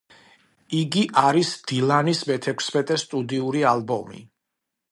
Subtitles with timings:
[0.77, 4.27] იგი არის დილანის მეთექვსმეტე სტუდიური ალბომი.